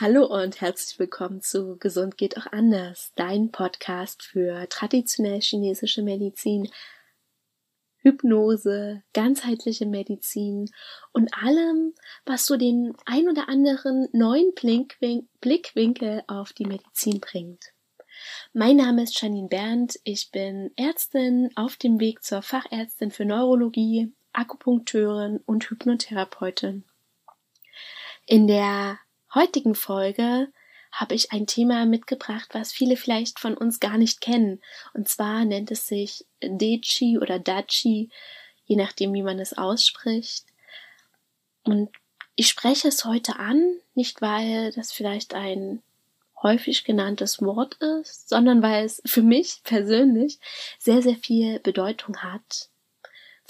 [0.00, 6.70] Hallo und herzlich willkommen zu Gesund geht auch anders, dein Podcast für traditionell chinesische Medizin,
[7.98, 10.70] Hypnose, ganzheitliche Medizin
[11.12, 11.92] und allem,
[12.24, 17.74] was so den ein oder anderen neuen Blickwinkel auf die Medizin bringt.
[18.54, 24.10] Mein Name ist Janine Berndt, ich bin Ärztin auf dem Weg zur Fachärztin für Neurologie,
[24.32, 26.84] Akupunkteurin und Hypnotherapeutin.
[28.24, 28.98] In der
[29.34, 30.48] heutigen Folge
[30.92, 34.60] habe ich ein Thema mitgebracht, was viele vielleicht von uns gar nicht kennen.
[34.92, 38.10] Und zwar nennt es sich Dechi oder Dachi,
[38.64, 40.46] je nachdem, wie man es ausspricht.
[41.62, 41.90] Und
[42.34, 45.82] ich spreche es heute an, nicht weil das vielleicht ein
[46.42, 50.38] häufig genanntes Wort ist, sondern weil es für mich persönlich
[50.78, 52.69] sehr, sehr viel Bedeutung hat.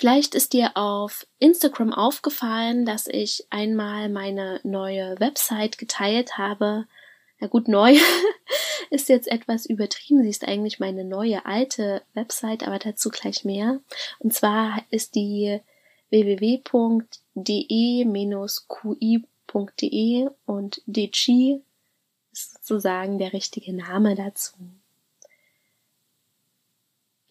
[0.00, 6.86] Vielleicht ist dir auf Instagram aufgefallen, dass ich einmal meine neue Website geteilt habe.
[7.38, 7.94] Na gut, neu
[8.90, 10.22] ist jetzt etwas übertrieben.
[10.22, 13.80] Sie ist eigentlich meine neue alte Website, aber dazu gleich mehr.
[14.20, 15.60] Und zwar ist die
[16.08, 16.70] www.de-qi.de
[20.46, 21.60] und Dechi
[22.32, 24.54] ist sozusagen der richtige Name dazu.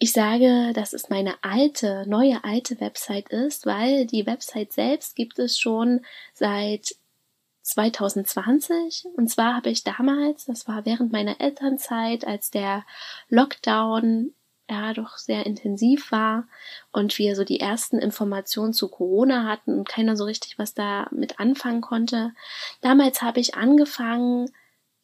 [0.02, 5.38] Ich sage, dass es meine alte, neue alte Website ist, weil die Website selbst gibt
[5.38, 6.00] es schon
[6.32, 6.96] seit
[7.60, 9.04] 2020.
[9.18, 12.86] Und zwar habe ich damals, das war während meiner Elternzeit, als der
[13.28, 14.32] Lockdown
[14.70, 16.48] ja doch sehr intensiv war
[16.92, 21.08] und wir so die ersten Informationen zu Corona hatten und keiner so richtig was da
[21.10, 22.32] mit anfangen konnte.
[22.80, 24.50] Damals habe ich angefangen,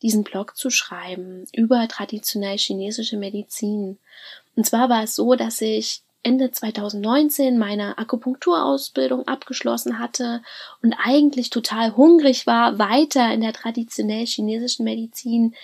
[0.03, 3.99] diesen Blog zu schreiben über traditionell chinesische Medizin.
[4.57, 10.43] Und zwar war es so, dass ich Ende 2019 meine Akupunkturausbildung abgeschlossen hatte
[10.83, 15.55] und eigentlich total hungrig war, weiter in der traditionell chinesischen Medizin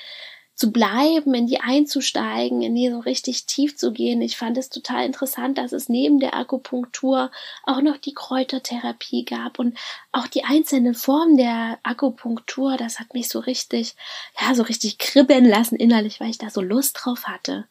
[0.55, 4.23] zu bleiben, in die einzusteigen, in die so richtig tief zu gehen.
[4.23, 7.33] Ich fand es total interessant, dass es neben der Akupunktur
[7.65, 9.77] auch noch die Kräutertherapie gab und
[10.13, 12.77] auch die einzelnen Formen der Akupunktur.
[12.77, 13.97] Das hat mich so richtig,
[14.41, 17.65] ja, so richtig kribbeln lassen innerlich, weil ich da so Lust drauf hatte.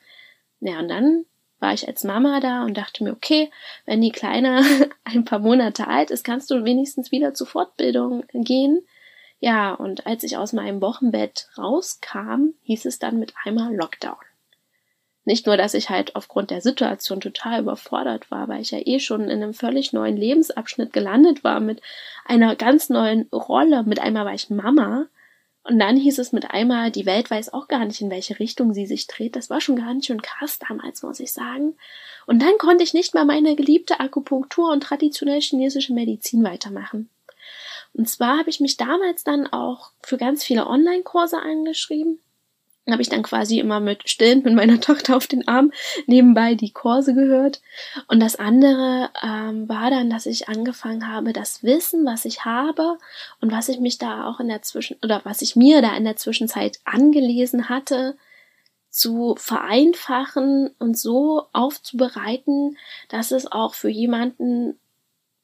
[0.61, 1.25] Ja, und dann
[1.59, 3.51] war ich als Mama da und dachte mir, okay,
[3.85, 4.63] wenn die Kleine
[5.03, 8.81] ein paar Monate alt ist, kannst du wenigstens wieder zur Fortbildung gehen.
[9.39, 14.17] Ja, und als ich aus meinem Wochenbett rauskam, hieß es dann mit einmal Lockdown.
[15.23, 18.99] Nicht nur, dass ich halt aufgrund der Situation total überfordert war, weil ich ja eh
[18.99, 21.81] schon in einem völlig neuen Lebensabschnitt gelandet war, mit
[22.25, 23.83] einer ganz neuen Rolle.
[23.83, 25.05] Mit einmal war ich Mama.
[25.63, 28.73] Und dann hieß es mit einmal, die Welt weiß auch gar nicht, in welche Richtung
[28.73, 29.35] sie sich dreht.
[29.35, 31.75] Das war schon gar nicht schön krass damals, muss ich sagen.
[32.25, 37.09] Und dann konnte ich nicht mal meine geliebte Akupunktur und traditionell chinesische Medizin weitermachen.
[37.93, 42.19] Und zwar habe ich mich damals dann auch für ganz viele Online-Kurse eingeschrieben.
[42.89, 45.71] Habe ich dann quasi immer mit stillend mit meiner Tochter auf den Arm
[46.07, 47.61] nebenbei die Kurse gehört.
[48.07, 52.97] Und das andere ähm, war dann, dass ich angefangen habe, das Wissen, was ich habe
[53.39, 56.05] und was ich mich da auch in der Zwischen oder was ich mir da in
[56.05, 58.17] der Zwischenzeit angelesen hatte,
[58.91, 62.77] zu vereinfachen und so aufzubereiten,
[63.07, 64.77] dass es auch für jemanden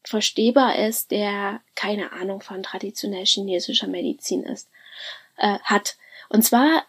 [0.04, 4.70] verstehbar ist, der keine Ahnung von traditionell chinesischer Medizin ist,
[5.38, 5.96] äh, hat.
[6.30, 6.84] Und zwar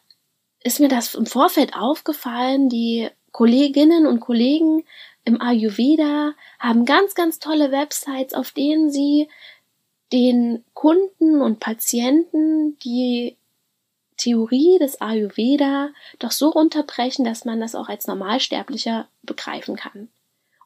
[0.62, 4.84] ist mir das im Vorfeld aufgefallen, die Kolleginnen und Kollegen
[5.24, 9.28] im Ayurveda haben ganz, ganz tolle Websites, auf denen sie
[10.12, 13.36] den Kunden und Patienten die
[14.16, 20.08] Theorie des Ayurveda doch so runterbrechen, dass man das auch als Normalsterblicher begreifen kann.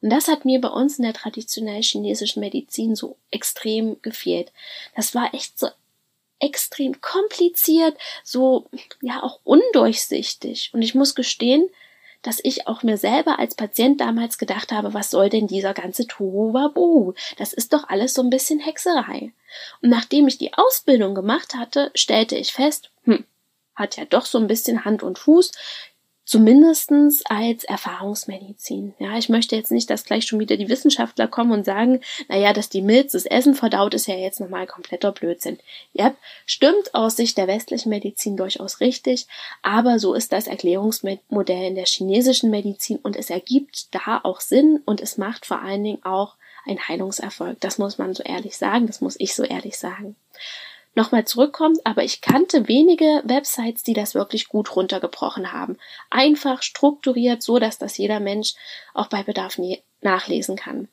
[0.01, 4.53] Und das hat mir bei uns in der traditionell chinesischen Medizin so extrem gefehlt.
[4.97, 5.69] Das war echt so
[6.43, 8.69] extrem kompliziert, so
[9.01, 10.71] ja auch undurchsichtig.
[10.75, 11.69] Und ich muss gestehen,
[12.23, 16.07] dass ich auch mir selber als Patient damals gedacht habe, was soll denn dieser ganze
[16.07, 17.15] Tohuwabohu?
[17.37, 19.33] Das ist doch alles so ein bisschen Hexerei.
[19.83, 23.25] Und nachdem ich die Ausbildung gemacht hatte, stellte ich fest, hm,
[23.75, 25.53] hat ja doch so ein bisschen Hand und Fuß
[26.25, 28.95] zumindestens als Erfahrungsmedizin.
[28.99, 32.53] Ja, ich möchte jetzt nicht, dass gleich schon wieder die Wissenschaftler kommen und sagen, naja,
[32.53, 35.59] dass die Milz das Essen verdaut, ist ja jetzt nochmal kompletter Blödsinn.
[35.93, 36.15] Ja,
[36.47, 39.27] stimmt aus Sicht der westlichen Medizin durchaus richtig,
[39.63, 44.81] aber so ist das Erklärungsmodell in der chinesischen Medizin und es ergibt da auch Sinn
[44.85, 47.59] und es macht vor allen Dingen auch ein Heilungserfolg.
[47.61, 50.15] Das muss man so ehrlich sagen, das muss ich so ehrlich sagen
[50.95, 55.79] nochmal zurückkommt, aber ich kannte wenige Websites, die das wirklich gut runtergebrochen haben.
[56.11, 58.55] Einfach strukturiert, so dass das jeder Mensch
[58.95, 59.59] auch bei Bedarf
[60.01, 60.89] nachlesen kann.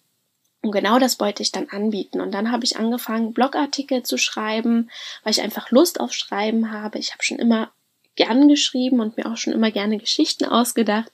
[0.61, 2.19] Und genau das wollte ich dann anbieten.
[2.19, 4.89] Und dann habe ich angefangen, Blogartikel zu schreiben,
[5.23, 6.99] weil ich einfach Lust auf Schreiben habe.
[6.99, 7.71] Ich habe schon immer
[8.15, 11.11] gern geschrieben und mir auch schon immer gerne Geschichten ausgedacht.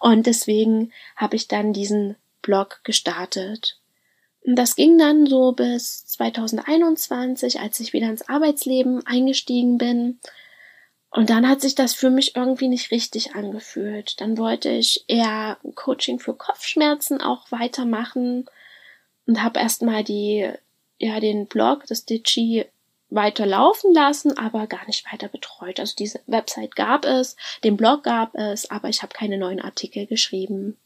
[0.00, 3.78] Und deswegen habe ich dann diesen Blog gestartet.
[4.48, 10.20] Das ging dann so bis 2021, als ich wieder ins Arbeitsleben eingestiegen bin.
[11.10, 14.20] Und dann hat sich das für mich irgendwie nicht richtig angefühlt.
[14.20, 18.46] Dann wollte ich eher Coaching für Kopfschmerzen auch weitermachen
[19.26, 20.48] und habe erstmal die,
[21.00, 22.66] ja, den Blog, das Ditchy
[23.10, 25.80] weiter laufen lassen, aber gar nicht weiter betreut.
[25.80, 27.34] Also diese Website gab es,
[27.64, 30.76] den Blog gab es, aber ich habe keine neuen Artikel geschrieben.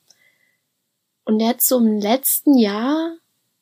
[1.25, 3.17] Und jetzt so im letzten Jahr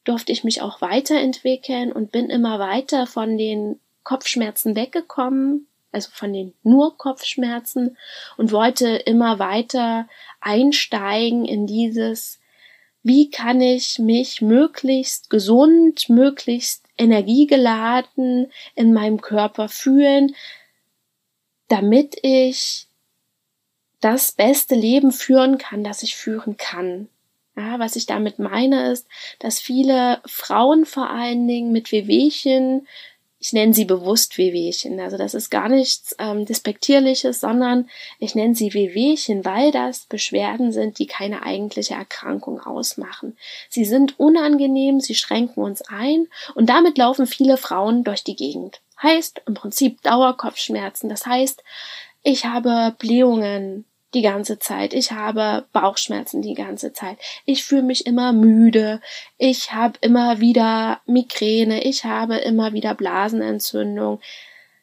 [0.08, 6.32] durfte ich mich auch weiterentwickeln und bin immer weiter von den Kopfschmerzen weggekommen, also von
[6.32, 7.96] den nur Kopfschmerzen
[8.36, 10.08] und wollte immer weiter
[10.40, 12.40] einsteigen in dieses
[13.02, 20.34] wie kann ich mich möglichst gesund, möglichst energiegeladen in meinem Körper fühlen,
[21.68, 22.86] damit ich
[24.00, 27.08] das beste Leben führen kann, das ich führen kann.
[27.58, 29.08] Ja, was ich damit meine ist,
[29.40, 32.86] dass viele Frauen vor allen Dingen mit Wehwehchen
[33.40, 34.98] ich nenne sie bewusst Wehwehchen.
[34.98, 37.88] Also das ist gar nichts ähm, Despektierliches, sondern
[38.18, 43.36] ich nenne sie Wehwehchen, weil das Beschwerden sind, die keine eigentliche Erkrankung ausmachen.
[43.68, 48.80] Sie sind unangenehm, sie schränken uns ein und damit laufen viele Frauen durch die Gegend.
[49.00, 51.08] Heißt im Prinzip Dauerkopfschmerzen.
[51.08, 51.62] Das heißt,
[52.24, 53.84] ich habe Blähungen,
[54.14, 54.94] die ganze Zeit.
[54.94, 57.18] Ich habe Bauchschmerzen die ganze Zeit.
[57.44, 59.00] Ich fühle mich immer müde.
[59.36, 61.84] Ich habe immer wieder Migräne.
[61.84, 64.20] Ich habe immer wieder Blasenentzündung.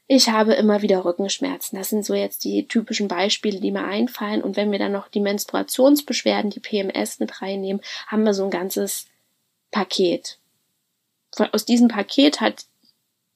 [0.08, 1.78] Ich habe immer wieder Rückenschmerzen.
[1.78, 4.44] Das sind so jetzt die typischen Beispiele, die mir einfallen.
[4.44, 8.52] Und wenn wir dann noch die Menstruationsbeschwerden, die PMS mit reinnehmen, haben wir so ein
[8.52, 9.08] ganzes
[9.72, 10.38] Paket.
[11.52, 12.66] Aus diesem Paket hat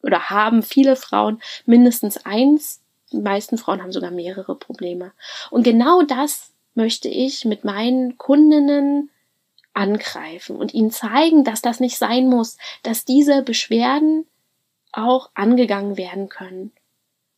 [0.04, 5.12] oder haben viele Frauen mindestens eins die meisten Frauen haben sogar mehrere Probleme.
[5.50, 9.10] Und genau das möchte ich mit meinen Kundinnen
[9.74, 14.26] angreifen und ihnen zeigen, dass das nicht sein muss, dass diese Beschwerden
[14.92, 16.72] auch angegangen werden können.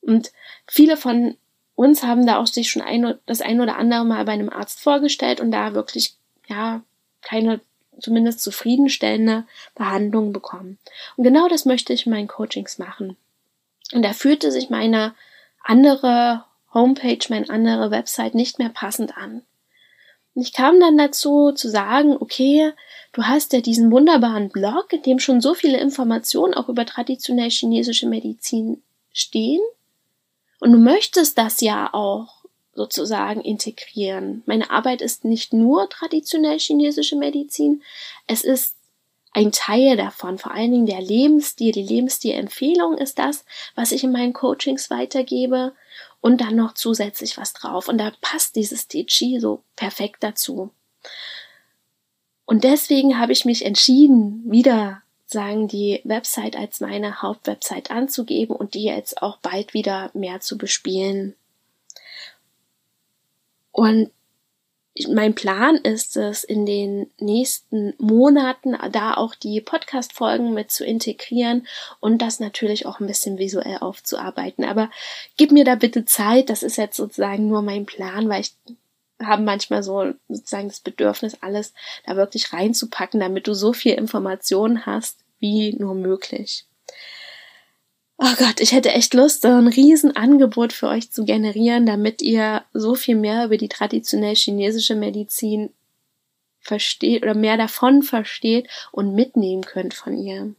[0.02, 0.32] Und
[0.68, 1.38] viele von
[1.76, 4.82] uns haben da auch sich schon ein, das ein oder andere Mal bei einem Arzt
[4.82, 6.16] vorgestellt und da wirklich,
[6.48, 6.82] ja,
[7.22, 7.62] keine
[8.00, 9.46] zumindest zufriedenstellende
[9.76, 10.80] Behandlung bekommen.
[11.18, 13.18] Und genau das möchte ich in meinen Coachings machen.
[13.94, 15.14] Und da fühlte sich meine
[15.64, 19.44] andere Homepage, meine andere Website nicht mehr passend an.
[20.34, 22.72] Und ich kam dann dazu zu sagen, okay,
[23.12, 27.50] du hast ja diesen wunderbaren Blog, in dem schon so viele Informationen auch über traditionell
[27.50, 28.82] chinesische Medizin
[29.12, 29.62] stehen.
[30.60, 34.44] Und du möchtest das ja auch sozusagen integrieren.
[34.46, 37.84] Meine Arbeit ist nicht nur traditionell chinesische Medizin,
[38.28, 38.76] es ist
[39.34, 43.46] ein Teil davon, vor allen Dingen der Lebensstil, die Lebensstilempfehlung ist das,
[43.76, 45.74] was ich in meinen Coachings weitergebe
[46.20, 47.88] und dann noch zusätzlich was drauf.
[47.88, 50.72] Und da passt dieses TG so perfekt dazu.
[52.46, 58.74] Und deswegen habe ich mich entschieden, wieder sagen die Website als meine Hauptwebsite anzugeben und
[58.74, 61.36] die jetzt auch bald wieder mehr zu bespielen.
[63.72, 64.12] Und
[65.08, 71.66] mein Plan ist es, in den nächsten Monaten da auch die Podcast-Folgen mit zu integrieren
[72.00, 74.66] und das natürlich auch ein bisschen visuell aufzuarbeiten.
[74.66, 74.90] Aber
[75.38, 76.50] gib mir da bitte Zeit.
[76.50, 78.54] Das ist jetzt sozusagen nur mein Plan, weil ich
[79.22, 81.74] habe manchmal so sozusagen das Bedürfnis, alles
[82.06, 86.66] da wirklich reinzupacken, damit du so viel Informationen hast wie nur möglich.
[88.24, 92.64] Oh Gott, ich hätte echt Lust, so ein Riesenangebot für euch zu generieren, damit ihr
[92.72, 95.72] so viel mehr über die traditionell chinesische Medizin
[96.60, 100.54] versteht oder mehr davon versteht und mitnehmen könnt von ihr.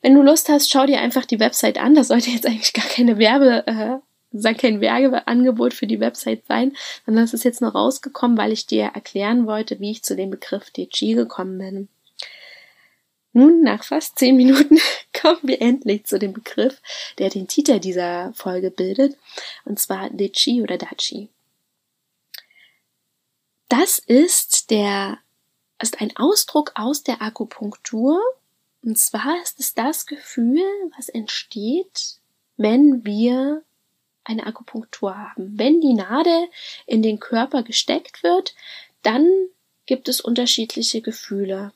[0.00, 1.94] Wenn du Lust hast, schau dir einfach die Website an.
[1.94, 3.98] Das sollte jetzt eigentlich gar keine Werbe, äh,
[4.32, 6.72] soll kein Werbeangebot für die Website sein,
[7.04, 10.30] sondern es ist jetzt noch rausgekommen, weil ich dir erklären wollte, wie ich zu dem
[10.30, 11.88] Begriff DG gekommen bin.
[13.34, 14.78] Nun, nach fast zehn Minuten
[15.20, 16.80] kommen wir endlich zu dem Begriff,
[17.18, 19.18] der den Titel dieser Folge bildet,
[19.64, 21.28] und zwar Dichi oder Dachi.
[23.68, 25.18] Das ist der,
[25.82, 28.22] ist ein Ausdruck aus der Akupunktur,
[28.84, 30.62] und zwar ist es das Gefühl,
[30.96, 32.18] was entsteht,
[32.56, 33.64] wenn wir
[34.22, 35.58] eine Akupunktur haben.
[35.58, 36.48] Wenn die Nadel
[36.86, 38.54] in den Körper gesteckt wird,
[39.02, 39.28] dann
[39.86, 41.72] gibt es unterschiedliche Gefühle.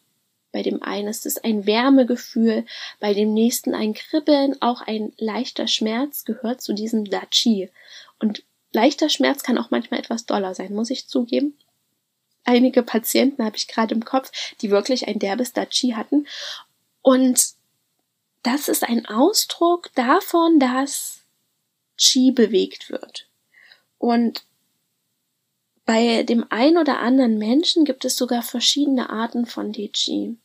[0.52, 2.64] Bei dem einen ist es ein Wärmegefühl,
[3.00, 7.71] bei dem nächsten ein Kribbeln, auch ein leichter Schmerz gehört zu diesem Dachi.
[8.19, 11.57] Und leichter Schmerz kann auch manchmal etwas doller sein, muss ich zugeben.
[12.45, 16.26] einige Patienten habe ich gerade im Kopf, die wirklich ein derbes Dachi hatten.
[17.02, 17.52] Und
[18.43, 21.21] das ist ein Ausdruck davon, dass
[21.99, 23.28] Qi bewegt wird.
[23.99, 24.45] Und
[25.88, 30.37] bei dem einen oder anderen Menschen gibt es sogar verschiedene Arten von Qi.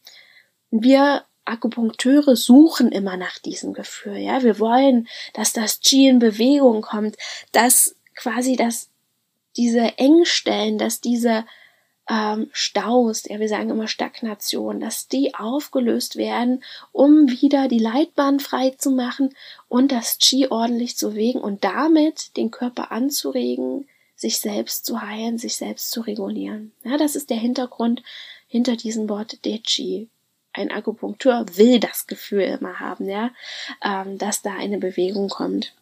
[0.72, 4.42] Wir Akupunkteure suchen immer nach diesem Gefühl, ja.
[4.42, 7.18] Wir wollen, dass das Qi in Bewegung kommt,
[7.52, 8.90] dass quasi das,
[9.58, 11.44] diese Engstellen, dass diese
[12.10, 18.40] ähm, Staus, ja, wir sagen immer Stagnation, dass die aufgelöst werden, um wieder die Leitbahn
[18.40, 19.36] frei zu machen
[19.68, 25.38] und das Qi ordentlich zu bewegen und damit den Körper anzuregen, sich selbst zu heilen,
[25.38, 26.72] sich selbst zu regulieren.
[26.84, 28.04] Ja, das ist der Hintergrund
[28.48, 30.10] hinter diesem Wort De Qi.
[30.54, 33.32] Ein Akupunktur will das Gefühl immer haben, ja,
[33.84, 35.74] ähm, dass da eine Bewegung kommt.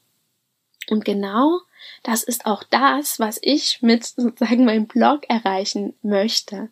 [0.89, 1.59] Und genau
[2.03, 6.69] das ist auch das, was ich mit sozusagen meinem Blog erreichen möchte.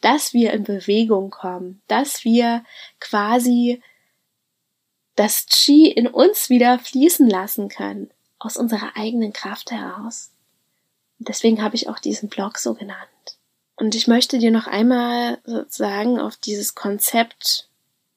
[0.00, 2.64] Dass wir in Bewegung kommen, dass wir
[3.00, 3.82] quasi
[5.14, 10.30] das Qi in uns wieder fließen lassen können, aus unserer eigenen Kraft heraus.
[11.22, 12.98] Und deswegen habe ich auch diesen Blog so genannt.
[13.76, 17.68] Und ich möchte dir noch einmal sozusagen auf dieses Konzept,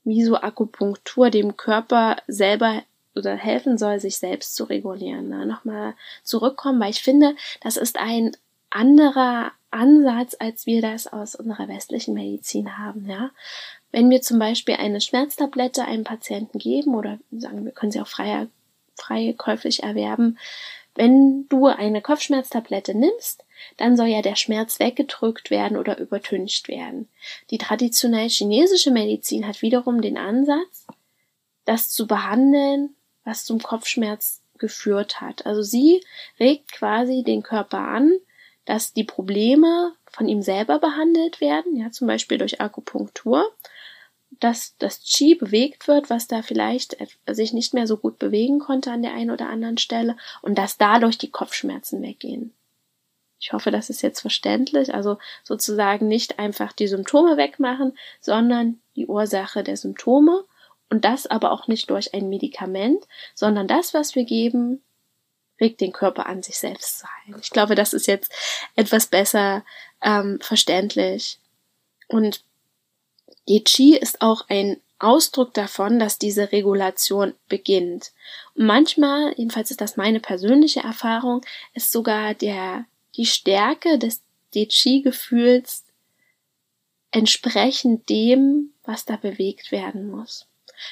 [0.04, 2.82] wie so Akupunktur dem Körper selber
[3.14, 5.30] oder helfen soll, sich selbst zu regulieren.
[5.30, 5.46] Ne?
[5.46, 5.94] Nochmal
[6.24, 8.36] zurückkommen, weil ich finde, das ist ein
[8.72, 13.08] anderer Ansatz, als wir das aus unserer westlichen Medizin haben.
[13.08, 13.30] Ja?
[13.92, 18.08] Wenn wir zum Beispiel eine Schmerztablette einem Patienten geben oder sagen wir können sie auch
[18.08, 18.48] frei,
[18.96, 20.40] frei käuflich erwerben,
[20.96, 23.44] wenn du eine Kopfschmerztablette nimmst,
[23.78, 27.10] dann soll ja der Schmerz weggedrückt werden oder übertüncht werden.
[27.52, 30.88] Die traditionell chinesische Medizin hat wiederum den Ansatz,
[31.66, 35.46] das zu behandeln was zum Kopfschmerz geführt hat.
[35.46, 36.02] Also sie
[36.40, 38.14] regt quasi den Körper an,
[38.64, 43.52] dass die Probleme von ihm selber behandelt werden, ja, zum Beispiel durch Akupunktur,
[44.40, 48.92] dass das Qi bewegt wird, was da vielleicht sich nicht mehr so gut bewegen konnte
[48.92, 52.54] an der einen oder anderen Stelle und dass dadurch die Kopfschmerzen weggehen.
[53.40, 54.94] Ich hoffe, das ist jetzt verständlich.
[54.94, 60.46] Also sozusagen nicht einfach die Symptome wegmachen, sondern die Ursache der Symptome
[60.90, 64.82] und das aber auch nicht durch ein Medikament, sondern das, was wir geben,
[65.60, 67.40] regt den Körper an, sich selbst zu heilen.
[67.42, 68.32] Ich glaube, das ist jetzt
[68.76, 69.64] etwas besser
[70.02, 71.40] ähm, verständlich.
[72.08, 72.44] Und
[73.48, 78.12] Qi ist auch ein Ausdruck davon, dass diese Regulation beginnt.
[78.56, 81.42] Und manchmal, jedenfalls ist das meine persönliche Erfahrung,
[81.74, 82.86] ist sogar der,
[83.16, 84.22] die Stärke des
[84.54, 85.84] Qi-Gefühls
[87.12, 90.48] entsprechend dem, was da bewegt werden muss.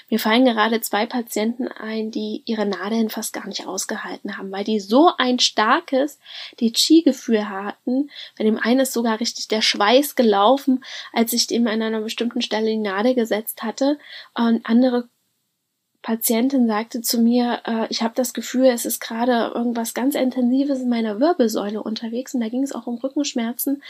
[0.09, 4.63] Mir fallen gerade zwei Patienten ein, die ihre Nadeln fast gar nicht ausgehalten haben, weil
[4.63, 6.19] die so ein starkes
[6.57, 8.09] Qi-Gefühl hatten.
[8.37, 12.41] Bei dem einen ist sogar richtig der Schweiß gelaufen, als ich dem an einer bestimmten
[12.41, 13.97] Stelle die Nadel gesetzt hatte.
[14.33, 15.09] Und andere
[16.03, 20.81] Patientin sagte zu mir, äh, ich habe das Gefühl, es ist gerade irgendwas ganz Intensives
[20.81, 23.81] in meiner Wirbelsäule unterwegs und da ging es auch um Rückenschmerzen.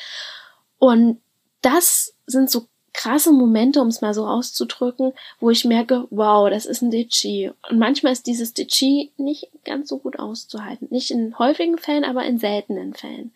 [0.78, 1.22] Und
[1.62, 6.66] das sind so krasse Momente, um es mal so auszudrücken, wo ich merke, wow, das
[6.66, 7.52] ist ein Dichi.
[7.70, 10.88] Und manchmal ist dieses Dichi nicht ganz so gut auszuhalten.
[10.92, 13.34] Nicht in häufigen Fällen, aber in seltenen Fällen.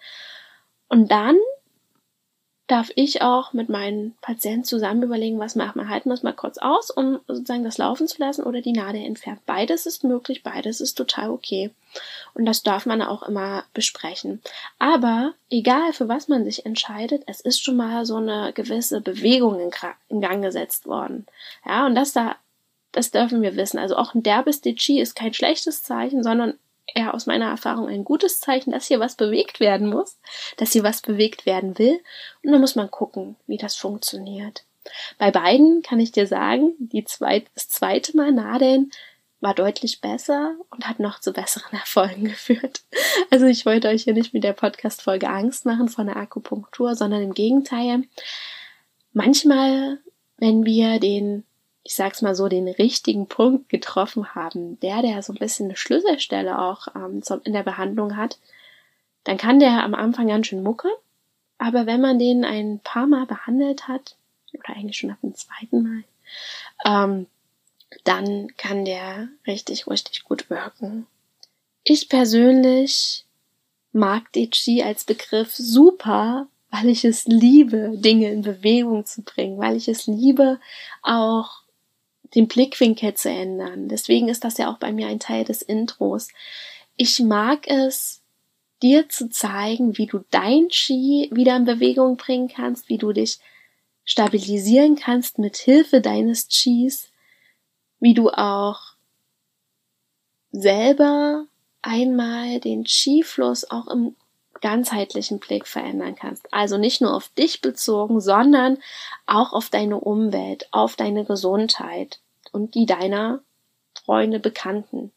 [0.89, 1.37] Und dann
[2.67, 5.89] darf ich auch mit meinen Patienten zusammen überlegen, was machen wir.
[5.89, 9.03] Halten wir es mal kurz aus, um sozusagen das laufen zu lassen oder die Nadel
[9.03, 9.39] entfernen.
[9.45, 11.71] Beides ist möglich, beides ist total okay.
[12.33, 14.41] Und das darf man auch immer besprechen.
[14.79, 19.59] Aber egal für was man sich entscheidet, es ist schon mal so eine gewisse Bewegung
[20.09, 21.25] in, Gang gesetzt worden.
[21.65, 22.36] Ja, und das da,
[22.91, 23.79] das dürfen wir wissen.
[23.79, 26.55] Also auch ein derbes Dichi ist kein schlechtes Zeichen, sondern
[26.94, 30.20] eher aus meiner Erfahrung ein gutes Zeichen, dass hier was bewegt werden muss,
[30.58, 32.00] dass hier was bewegt werden will.
[32.44, 34.63] Und dann muss man gucken, wie das funktioniert.
[35.17, 38.91] Bei beiden kann ich dir sagen, die zweit, das zweite Mal Nadeln
[39.39, 42.82] war deutlich besser und hat noch zu besseren Erfolgen geführt.
[43.29, 47.22] Also ich wollte euch hier nicht mit der Podcast-Folge Angst machen von der Akupunktur, sondern
[47.22, 48.03] im Gegenteil.
[49.13, 50.00] Manchmal,
[50.38, 51.44] wenn wir den
[51.88, 55.77] ich sag's mal so, den richtigen Punkt getroffen haben, der, der so ein bisschen eine
[55.77, 58.39] Schlüsselstelle auch ähm, in der Behandlung hat,
[59.24, 60.89] dann kann der am Anfang ganz schön mucke.
[61.58, 64.17] Aber wenn man den ein paar Mal behandelt hat,
[64.53, 66.03] oder eigentlich schon ab dem zweiten Mal,
[66.86, 67.27] ähm,
[68.03, 71.08] dann kann der richtig, richtig gut wirken.
[71.86, 73.24] Ich persönlich
[73.94, 79.77] mag Qi als Begriff super, weil ich es liebe, Dinge in Bewegung zu bringen, weil
[79.77, 80.60] ich es liebe,
[81.01, 81.62] auch
[82.36, 83.88] den Blickwinkel zu ändern.
[83.88, 86.29] Deswegen ist das ja auch bei mir ein Teil des Intros.
[86.96, 88.22] Ich mag es,
[88.81, 93.39] dir zu zeigen, wie du dein Ski wieder in Bewegung bringen kannst, wie du dich
[94.05, 97.12] stabilisieren kannst mit Hilfe deines Chis,
[98.00, 98.93] wie du auch
[100.51, 101.46] selber
[101.81, 104.15] einmal den Chi-Fluss auch im
[104.61, 106.51] ganzheitlichen Blick verändern kannst.
[106.53, 108.77] Also nicht nur auf dich bezogen, sondern
[109.25, 112.19] auch auf deine Umwelt, auf deine Gesundheit
[112.51, 113.41] und die deiner
[114.05, 115.11] Freunde, Bekannten.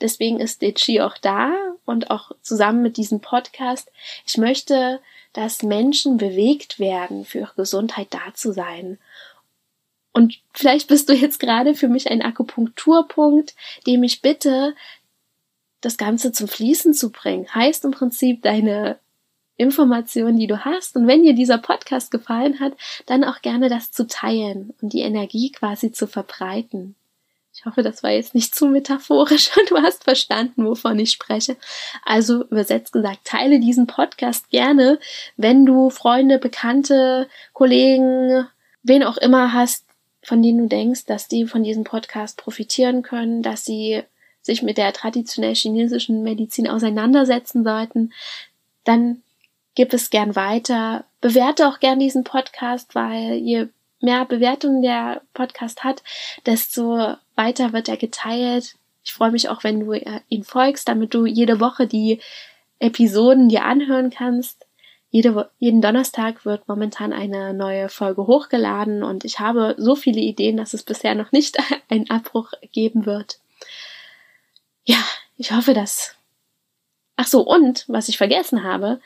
[0.00, 1.52] Deswegen ist Dechi auch da
[1.84, 3.90] und auch zusammen mit diesem Podcast.
[4.26, 5.00] Ich möchte,
[5.32, 8.98] dass Menschen bewegt werden, für ihre Gesundheit da zu sein.
[10.12, 13.54] Und vielleicht bist du jetzt gerade für mich ein Akupunkturpunkt,
[13.86, 14.74] dem ich bitte,
[15.80, 17.46] das Ganze zum Fließen zu bringen.
[17.54, 18.98] Heißt im Prinzip deine
[19.56, 20.96] Informationen, die du hast.
[20.96, 22.74] Und wenn dir dieser Podcast gefallen hat,
[23.06, 26.94] dann auch gerne das zu teilen und die Energie quasi zu verbreiten.
[27.52, 31.56] Ich hoffe, das war jetzt nicht zu metaphorisch und du hast verstanden, wovon ich spreche.
[32.04, 35.00] Also übersetzt gesagt, teile diesen Podcast gerne,
[35.36, 38.46] wenn du Freunde, Bekannte, Kollegen,
[38.84, 39.84] wen auch immer hast,
[40.22, 44.04] von denen du denkst, dass die von diesem Podcast profitieren können, dass sie
[44.48, 48.12] sich mit der traditionell chinesischen Medizin auseinandersetzen sollten,
[48.84, 49.22] dann
[49.74, 51.04] gib es gern weiter.
[51.20, 53.68] Bewerte auch gern diesen Podcast, weil je
[54.00, 56.02] mehr Bewertungen der Podcast hat,
[56.46, 58.74] desto weiter wird er geteilt.
[59.04, 59.92] Ich freue mich auch, wenn du
[60.28, 62.20] ihn folgst, damit du jede Woche die
[62.78, 64.66] Episoden dir anhören kannst.
[65.10, 70.56] Jede, jeden Donnerstag wird momentan eine neue Folge hochgeladen und ich habe so viele Ideen,
[70.56, 71.56] dass es bisher noch nicht
[71.88, 73.38] einen Abbruch geben wird.
[74.88, 75.04] Ja,
[75.36, 76.16] ich hoffe, dass.
[77.16, 79.00] Ach so, und was ich vergessen habe,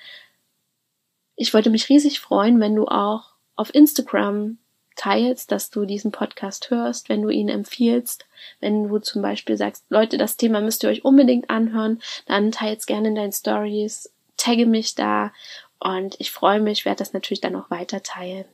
[1.35, 4.59] ich wollte mich riesig freuen, wenn du auch auf Instagram
[4.95, 8.27] teilst, dass du diesen Podcast hörst, wenn du ihn empfiehlst,
[8.61, 12.87] wenn du zum Beispiel sagst, Leute, das Thema müsst ihr euch unbedingt anhören, dann teils
[12.87, 15.33] gerne in deinen Stories, tagge mich da
[15.81, 18.45] und ich freue mich, werde das natürlich dann auch weiter teilen.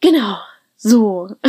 [0.00, 0.38] Genau,
[0.76, 1.34] so.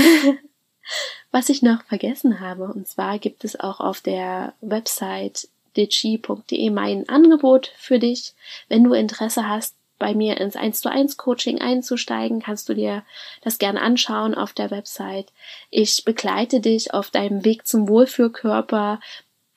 [1.36, 7.10] Was ich noch vergessen habe, und zwar gibt es auch auf der Website digi.de mein
[7.10, 8.32] Angebot für dich.
[8.70, 13.04] Wenn du Interesse hast, bei mir ins 1 zu 1 Coaching einzusteigen, kannst du dir
[13.42, 15.28] das gerne anschauen auf der Website.
[15.72, 19.02] Ich begleite dich auf deinem Weg zum Wohlfühlkörper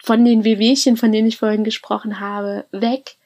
[0.02, 3.18] von den Wehwehchen, von denen ich vorhin gesprochen habe, weg,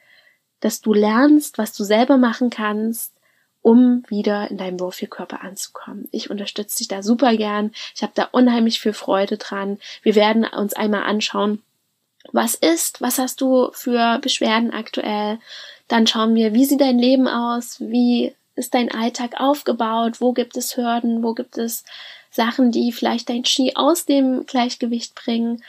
[0.59, 3.12] dass du lernst, was du selber machen kannst,
[3.63, 6.07] um wieder in deinem Wohlfühlkörper anzukommen.
[6.11, 7.71] Ich unterstütze dich da super gern.
[7.95, 9.79] Ich habe da unheimlich viel Freude dran.
[10.03, 11.63] Wir werden uns einmal anschauen,
[12.31, 15.39] was ist, was hast du für Beschwerden aktuell,
[15.87, 17.79] dann schauen wir, wie sieht dein Leben aus?
[17.79, 20.21] Wie ist dein Alltag aufgebaut?
[20.21, 21.23] Wo gibt es Hürden?
[21.23, 21.83] Wo gibt es
[22.31, 25.63] Sachen, die vielleicht dein Ski aus dem Gleichgewicht bringen?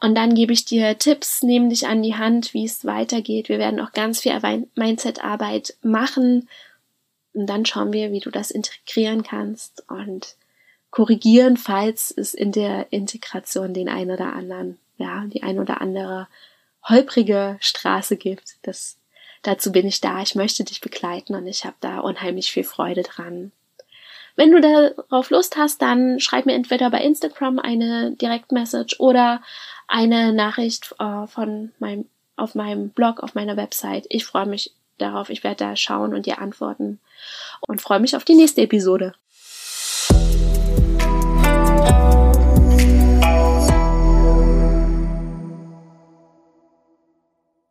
[0.00, 3.48] Und dann gebe ich dir Tipps, nehme dich an die Hand, wie es weitergeht.
[3.48, 4.38] Wir werden auch ganz viel
[4.74, 6.48] Mindset-Arbeit machen.
[7.32, 10.34] Und dann schauen wir, wie du das integrieren kannst und
[10.90, 16.26] korrigieren, falls es in der Integration den einen oder anderen, ja, die ein oder andere
[16.82, 18.56] holprige Straße gibt.
[18.62, 18.96] Das
[19.42, 23.02] dazu bin ich da, ich möchte dich begleiten und ich habe da unheimlich viel Freude
[23.02, 23.52] dran.
[24.36, 29.42] Wenn du darauf Lust hast, dann schreib mir entweder bei Instagram eine Direktmessage oder
[29.88, 34.06] eine Nachricht äh, von meinem, auf meinem Blog, auf meiner Website.
[34.08, 35.30] Ich freue mich darauf.
[35.30, 37.00] Ich werde da schauen und dir antworten
[37.60, 39.14] und freue mich auf die nächste Episode.